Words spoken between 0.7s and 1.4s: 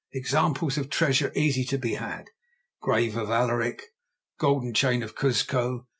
of treasure